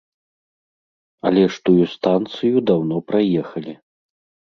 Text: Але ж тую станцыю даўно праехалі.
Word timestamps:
Але 1.31 1.43
ж 1.57 1.63
тую 1.71 1.79
станцыю 1.95 2.57
даўно 2.73 2.95
праехалі. 3.11 3.73